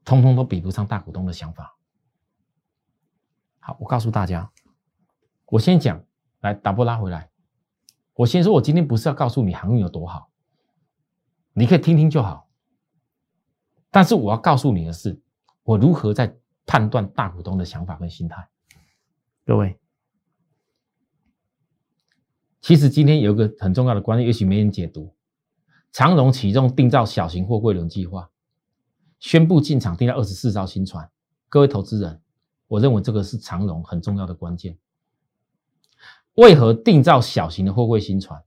[0.05, 1.76] 通通都比不上大股东的想法。
[3.67, 4.49] 好，我告诉大家，
[5.47, 6.01] 我先讲，
[6.39, 7.29] 来打波拉回来。
[8.15, 10.31] 我先说，我今天不是要告诉你航运有多好，
[11.53, 12.49] 你可以听听就好。
[13.91, 15.21] 但是我要告诉你的是，
[15.65, 18.49] 我如何在判断大股东的想法跟心态。
[19.45, 19.77] 各位，
[22.61, 25.13] 其实今天有一个很重要的观念，也许没人解读。
[25.91, 28.31] 长荣启动定造小型货柜轮计划，
[29.19, 31.11] 宣布进场订造二十四艘新船。
[31.49, 32.23] 各位投资人，
[32.69, 34.77] 我认为这个是长荣很重要的关键。
[36.35, 38.43] 为何定造小型的货柜新船？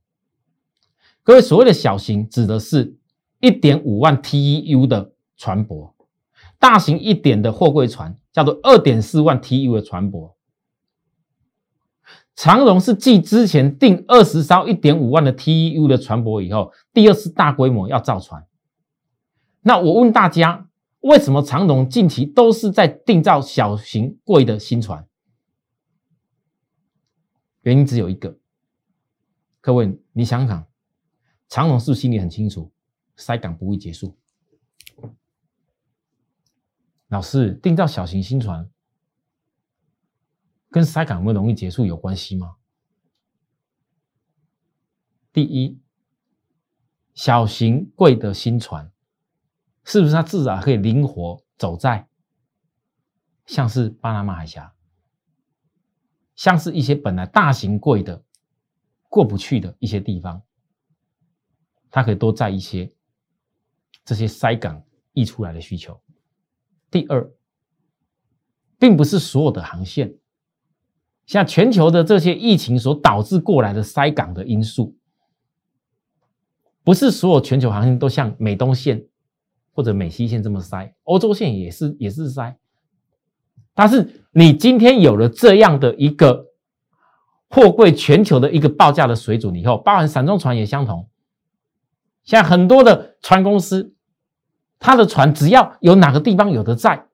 [1.22, 2.96] 各位所谓的小型，指的是
[3.40, 5.12] 一点五万 TEU 的。
[5.40, 5.94] 船舶
[6.58, 10.34] 大型一点的货柜船叫做二点四万 TEU 的船舶，
[12.36, 18.46] 长荣是继之前订二十艘一点五万的 TEU 的船舶以后，第二次大规模要造船。
[19.62, 20.68] 那我问大家，
[21.00, 25.06] 为什么长荣近期都是在订造小型贵的新船？
[27.62, 28.38] 原因只有一个，
[29.60, 30.66] 各位你想想，
[31.48, 32.72] 长荣是不是心里很清楚，
[33.16, 34.16] 塞港不会结束？
[37.08, 38.70] 老师，订造小型新船
[40.70, 42.56] 跟塞港会容易结束有关系吗？
[45.32, 45.80] 第一，
[47.14, 48.89] 小型贵的新船，
[49.84, 52.06] 是不是它至少可以灵活走在
[53.46, 54.72] 像是巴拿马海峡，
[56.36, 58.22] 像是一些本来大型贵的
[59.08, 60.42] 过不去的一些地方，
[61.90, 62.92] 它可以多载一些
[64.04, 66.00] 这些塞港溢出来的需求。
[66.90, 67.32] 第二，
[68.78, 70.14] 并不是所有的航线，
[71.26, 74.96] 像全球的这些疫情所导致过来的塞港的因素，
[76.84, 79.06] 不是所有全球航线都像美东线
[79.72, 82.56] 或者美西线这么塞，欧洲线也是也是塞。
[83.74, 86.46] 但是你今天有了这样的一个
[87.48, 91.08] 货柜全球的一个报价的水准以后，包含散装船也相同，
[92.24, 93.94] 像很多的船公司。
[94.82, 97.04] 他的船只要有哪个地方有的在，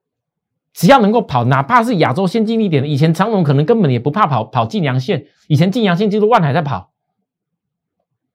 [0.71, 6.93] 只要能够跑，哪怕是亚洲先进一点的，以前长龙可能根本也不怕跑跑晋阳线，以前晋阳线就是万海在跑。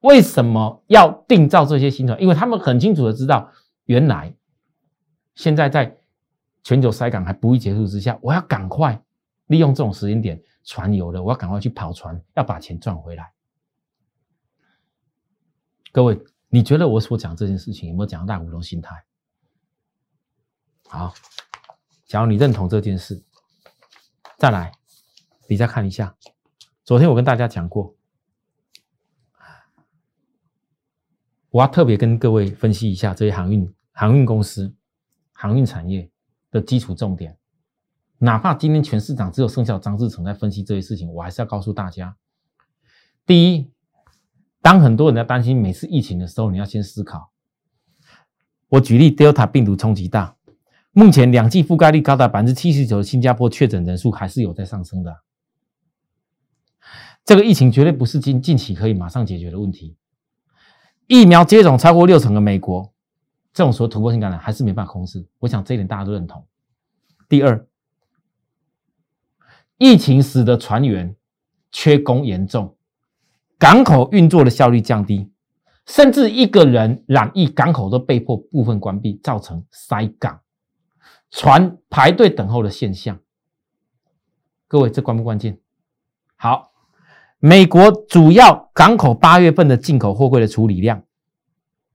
[0.03, 2.21] 为什么要定造这些新船？
[2.21, 3.51] 因为他们很清楚的知道，
[3.85, 4.35] 原来
[5.35, 5.99] 现在在
[6.63, 9.03] 全球塞港还不会结束之下，我要赶快
[9.47, 13.33] 利用这种时间点，船有了，我要赶快去跑船，要把钱赚回来。
[15.91, 16.19] 各位，
[16.49, 19.05] 你觉得我所讲这件事情有没有讲到大股东心态？
[20.89, 21.13] 好，
[22.07, 23.23] 假如你认同这件事，
[24.39, 24.73] 再来，
[25.49, 26.15] 你再看一下。
[26.85, 27.95] 昨天我跟大家讲过，
[31.53, 34.75] 我要特别跟各位分析一下这些航运航运公司、
[35.33, 36.11] 航运产业
[36.51, 37.37] 的基础重点。
[38.17, 42.17] 哪怕今天全市场只有剩下张志成在分析这些事情，我还是要告诉大家：
[43.27, 43.71] 第一，
[44.63, 47.31] 当很多人在担心每次疫情的时候，你要先思考。
[48.69, 50.35] 我举例，Delta 病毒冲击大，
[50.93, 55.15] 目前两剂覆盖率高达百分之七十九的新加坡确诊人数还是有在上升的。
[57.27, 59.99] 这个疫情绝对不是近近期可以马上解决的问题。
[61.13, 62.91] 疫苗接种超过六成的美国，
[63.53, 65.29] 这种时候突破性感染还是没办法控制。
[65.41, 66.43] 我想这一点大家都认同。
[67.29, 67.67] 第二，
[69.77, 71.15] 疫情使得船员
[71.71, 72.79] 缺工严重，
[73.59, 75.31] 港口运作的效率降低，
[75.85, 80.41] 甚至一个人染疫，港口都被迫部分关闭，造成塞港、
[81.31, 83.21] 船排队等候的现象。
[84.67, 85.61] 各位，这关不关键？
[86.37, 86.72] 好。
[87.45, 91.03] 美国主要港口八月份的进口货柜的处理量，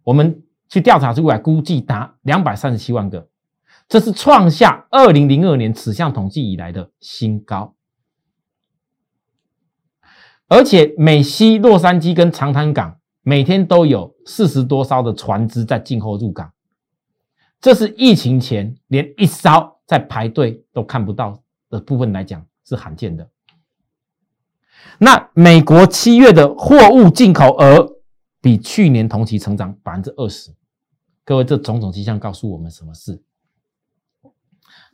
[0.03, 3.29] 我们去调查出来，估计达两百三十七万个，
[3.87, 7.75] 这是创下二零零二年此项统计以来的新高。
[10.49, 16.51] 而且美西洛杉矶跟长滩港每天都有四十多艘的船只在进货入港，
[17.61, 23.29] 这是疫情前连一艘在排队都看不到的部分来讲是罕见的。
[24.99, 27.97] 那美国七月的货物进口额
[28.41, 30.55] 比去年同期成长百分之二十，
[31.23, 33.21] 各位，这种种迹象告诉我们什么事？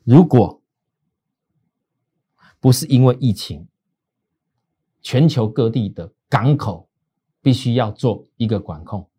[0.03, 0.61] 如果
[2.59, 3.67] 不是因为疫情，
[5.01, 6.89] 全球各地的港口
[7.41, 9.09] 必须要做一个管控，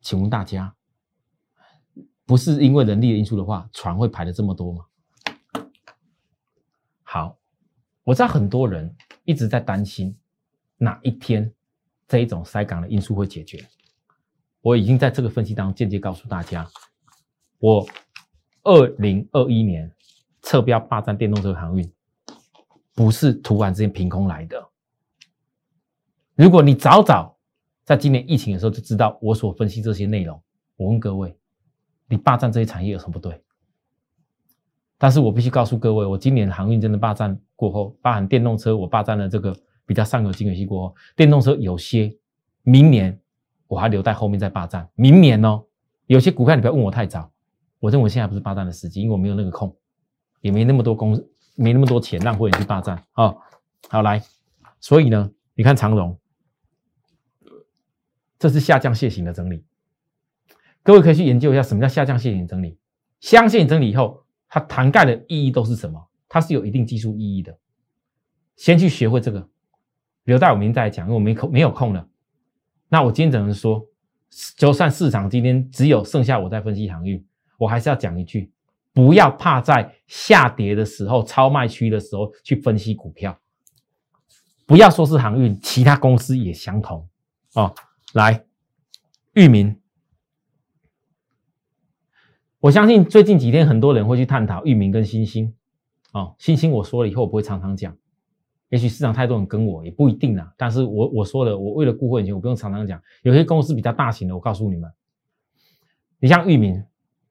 [0.00, 0.74] 请问大家，
[2.26, 4.84] 不是因为人力的因素的话，船会排的这么多吗？
[7.02, 7.38] 好，
[8.04, 8.94] 我知道很多人。
[9.26, 10.14] 一直在担心
[10.76, 11.50] 哪一天
[12.06, 13.66] 这一种塞港的因素会解决。
[14.60, 16.68] 我已经在这个分析当中间接告诉大家，
[17.58, 17.86] 我
[18.64, 19.90] 二零二一年
[20.42, 21.90] 撤标霸占电动车航运，
[22.94, 24.62] 不是突然之间凭空来的。
[26.34, 27.38] 如果你早早
[27.84, 30.38] 在今年疫情的时候就知道我所分析这些内容，
[30.76, 31.34] 我问各位，
[32.08, 33.42] 你霸占这些产业有什么不对？
[34.98, 42.14] 但是我必须告诉各位，我今年航运真的霸占过后，包含电动车，我霸占了这个比较上游金源系过后，电动车有些
[42.62, 43.18] 明年
[43.66, 44.88] 我还留在后面再霸占。
[44.94, 45.64] 明年哦，
[46.06, 47.30] 有些股票你不要问我太早，
[47.80, 49.74] 我认为现在不是霸占的时机，因为我没有那个空，
[50.40, 51.12] 也没那么多公，
[51.54, 53.34] 没那么多钱让会员去霸占啊。
[53.88, 54.22] 好来，
[54.80, 56.18] 所以呢，你看长荣，
[58.38, 59.64] 这是下降楔形的整理，
[60.82, 62.78] 各位可以去研究一下什么叫下降楔形整理，
[63.20, 64.22] 箱线整理以后。
[64.46, 66.00] 它涵盖的意义都是什么？
[66.34, 67.56] 它是有一定技术意义的。
[68.56, 69.48] 先去学会这个，
[70.24, 72.08] 留待我明天再讲，因为我没空，没有空了。
[72.88, 73.86] 那我今天只能说，
[74.56, 77.24] 就算市场今天只有剩下我在分析航运，
[77.56, 78.50] 我还是要讲一句：
[78.92, 83.38] 不要怕在下跌的时候、超卖区的时候去分析股票。
[84.66, 87.08] 不要说是航运，其他公司也相同
[87.54, 87.72] 哦。
[88.12, 88.44] 来，
[89.34, 89.80] 域名。
[92.58, 95.54] 我相信最近几天很多人会去探讨域名跟新兴，
[96.14, 97.96] 哦，新兴我说了以后我不会常常讲，
[98.68, 100.52] 也许市场太多人跟我也不一定啊。
[100.56, 103.02] 但是我我说了，我为了顾客钱，我不用常常讲。
[103.22, 104.88] 有些公司比较大型的，我告诉你们，
[106.20, 106.84] 你像域名，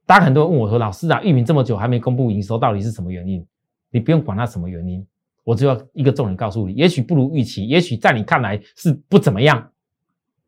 [0.05, 3.47] 大家很多人问我说，老师啊，域名这么久还没公布营收，到底是什么原因？
[3.89, 5.07] 你不用管它什么原因，
[5.45, 9.71] 我只要一个重点告诉你，也许不如预期，也许在你看来是不怎么样，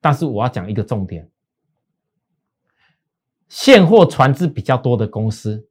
[0.02, 1.30] 但是我要讲一个重点。
[3.48, 5.66] 现货船只比较多的公司，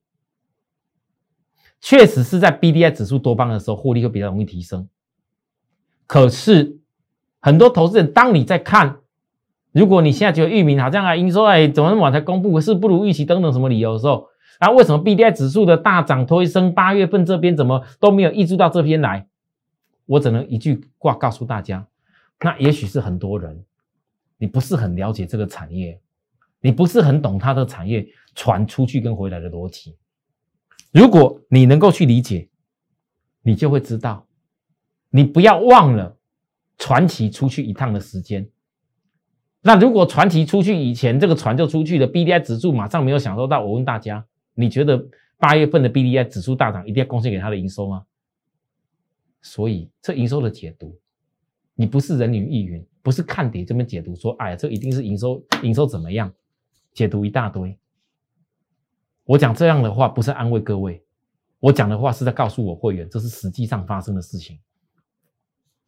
[1.87, 4.89] 确实是在 B D I 指数多方的时候，获利会比较容易提升。
[6.07, 6.79] 可是
[7.41, 9.01] 很多投资人，当你在看，
[9.71, 14.27] 如果你现在觉得域名好像啊营收哎怎么那么晚才公布，是不如预期等等什么理由的时候，
[14.59, 19.29] 然啊为什么 B D I 指数的大涨推升，八月份这边怎么都没有溢注到这边来？
[20.07, 21.87] 我只能一句话告诉大家，
[22.41, 23.63] 那也许是很多人，
[24.39, 26.01] 你不是很了解这个产业。
[26.63, 29.95] 你不是很懂它的产业传出去跟回来的逻辑。
[30.95, 32.49] 如果你能够去理解，
[33.43, 34.29] 你就会知道，
[35.11, 36.17] 你不要忘了
[36.79, 38.49] 传奇出去一趟的时间。
[39.61, 43.65] 那如果传奇出去以前，这个船就出去了，B D I 指数马上没有享受到。
[43.65, 44.25] 我问大家，
[44.55, 45.05] 你觉得
[45.37, 48.05] 八月份的 B D I 指数大涨，一定要贡献给它的营收吗？
[49.43, 50.97] 所以这营收的解读，
[51.75, 56.33] 你不是人云亦云，不是看跌这边解读说，哎呀，这一定是营收营收怎么样？
[56.93, 57.77] 解读一大堆，
[59.25, 61.03] 我讲这样的话不是安慰各位，
[61.61, 64.59] 我讲的话是在告诉我会员，这是实际上发生的事情。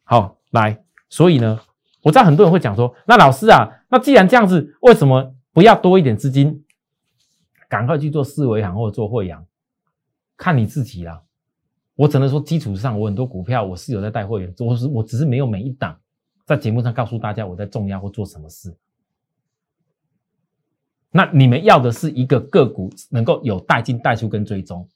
[0.03, 1.59] 好，来，所以呢，
[2.01, 6.65] 我知道很多人会讲说，那老师啊，那既然这样子，为什么不要多一点资金，
[7.69, 9.45] 赶快去做四维行或者做汇阳？
[10.35, 11.21] 看你自己啦。
[11.95, 15.99] 我只能说，基础上我很多股票我是有在带会员，我是我只是没有每一档
[16.45, 18.75] 在节目上告诉大家我在重压或做什么事。
[21.11, 24.87] 那你们要的是一个个股能够有带进带出跟追踪。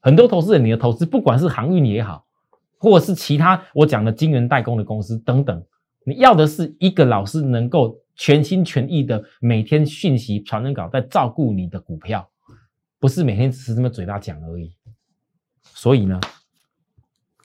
[0.00, 2.24] 很多投资人，你的投资不管是航运也好，
[2.78, 5.64] 或者是其他我讲的晶圆代工的公司等等，
[6.04, 12.28] 你要的是一个老师能够全心全意的每天讯息传真稿在照顾你的股票，
[12.98, 14.72] 不是每天只是这么嘴巴讲而已。
[15.62, 16.20] 所以呢，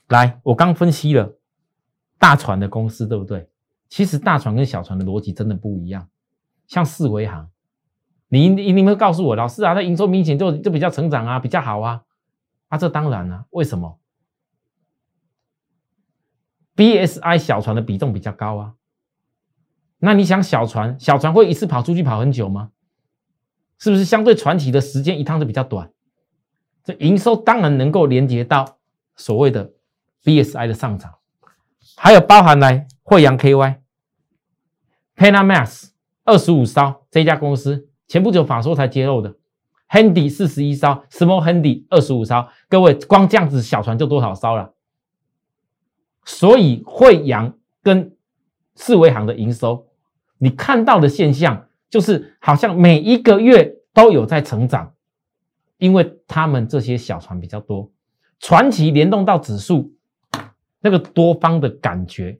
[0.08, 1.36] 来，我刚分析了
[2.18, 3.48] 大船的公司，对不对？
[3.88, 6.08] 其实大船跟小船的逻辑真的不一样，
[6.68, 7.50] 像四维行。
[8.32, 12.00] 你你你们告诉我，老师啊，那营收明显就就比较成长啊，比较好啊，
[12.68, 14.00] 啊，这当然啊，为什么
[16.74, 18.72] ？BSI 小船的比重比较高啊，
[19.98, 22.70] 那你想小船小船会一次跑出去跑很久吗？
[23.76, 25.92] 是不是相对船体的时间一趟就比较短？
[26.84, 28.78] 这营收当然能够连接到
[29.14, 29.74] 所谓的
[30.24, 31.16] BSI 的上涨，
[31.98, 35.90] 还有包含来惠阳 KY，Panamax
[36.24, 37.90] 二十五艘这家公司。
[38.12, 39.34] 前不久法说才揭露的
[39.88, 44.74] ，Handy 四十一艘，Small Handy 二十五艘，各位光这样子小船就多少艘了？
[46.26, 48.14] 所以惠阳跟
[48.74, 49.86] 四维行的营收，
[50.36, 54.92] 你看到的现象就是好像每一个月都有在成长，
[55.78, 57.90] 因为他们这些小船比较多，
[58.38, 59.90] 传奇联动到指数，
[60.80, 62.38] 那个多方的感觉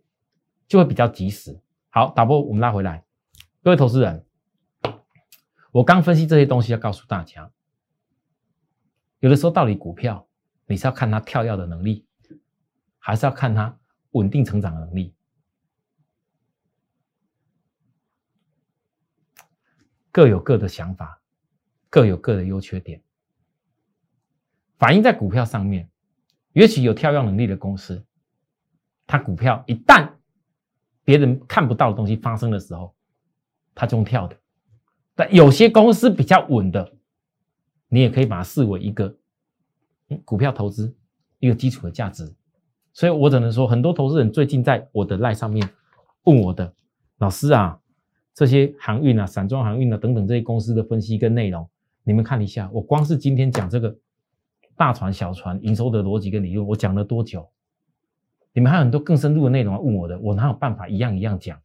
[0.69, 1.59] 就会比较及时。
[1.89, 3.03] 好，导播我们拉回来，
[3.63, 4.23] 各位投资人。
[5.73, 7.51] 我刚分析这些东西，要告诉大家，
[9.21, 10.29] 有的时候到底股票
[10.67, 12.07] 你是要看它跳跃的能力，
[12.99, 15.15] 还是要看它稳定成长的能力？
[20.11, 21.23] 各有各的想法，
[21.89, 23.03] 各有各的优缺点，
[24.77, 25.89] 反映在股票上面。
[26.53, 28.05] 也许有跳跃能力的公司，
[29.07, 30.17] 它股票一旦
[31.03, 32.95] 别人看不到的东西发生的时候，
[33.75, 34.39] 它就用跳的。
[35.31, 36.93] 有些公司比较稳的，
[37.89, 39.17] 你也可以把它视为一个
[40.25, 40.95] 股票投资
[41.39, 42.35] 一个基础的价值。
[42.93, 45.69] 所以我只能说，很多投资人最近在我的赖上面
[46.25, 46.75] 问我的
[47.19, 47.81] 老师啊，
[48.35, 51.69] 这些航运啊、散装航运啊等等这些公司的分析跟内容，
[52.05, 52.71] 你们看一下。
[52.73, 53.97] 我光是今天讲这个
[54.77, 57.49] 大船、小船营收的逻辑跟理论，我讲了多久？
[58.53, 61.59] 你们还有很多更深入的内容要问我的，我哪有办法一样一样讲？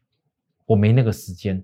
[0.66, 1.64] 我没那个时间。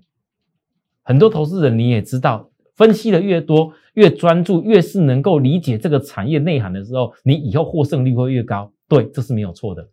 [1.04, 8.72] 很多投资人你也知道，分析的越多，越专注，越是能够理解这个产业内涵的时候，你以后获胜率会越高。
[8.88, 9.88] 对，这是没有错的。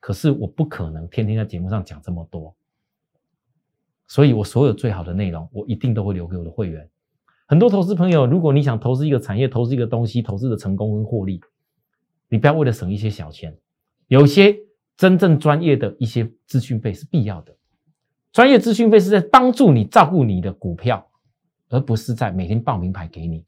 [0.00, 2.54] 可是我不可能天天在节目上讲这么多，
[4.08, 6.88] 所以我所有最好的内容，我一定都会留给我的会员。
[7.46, 11.40] 很多投资朋友，如果你想投资一个产业，投资一个东西，投资的成功跟获利，
[12.28, 13.56] 你不要为了省一些小钱，
[14.08, 14.56] 有些
[14.96, 17.54] 真正专业的一些资讯费是必要的。
[18.32, 21.06] 专业咨询费是在帮助你照顾你的股票，
[21.68, 23.44] 而不是在每天报名牌给你。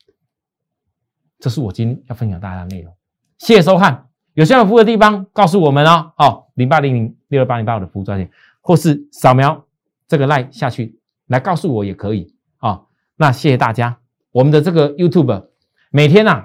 [1.39, 2.95] 这是我今天要分享大家的内容。
[3.39, 6.13] 谢谢收看，有需要服务的地方告诉我们哦。
[6.19, 8.31] 哦，零八零零六二八零八五的服务专线，
[8.61, 9.67] 或是扫描
[10.07, 12.35] 这个 line 下去来告诉我也可以。
[12.61, 13.99] 哦，那谢谢大家。
[14.33, 15.49] 我们的这个 YouTube
[15.91, 16.45] 每天呐，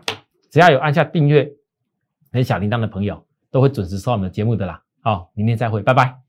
[0.49, 1.51] 只要有按下订阅
[2.31, 4.83] 跟小铃铛的朋友，都会准时收我们的节目的啦。
[5.01, 6.28] 好，明天再会，拜拜。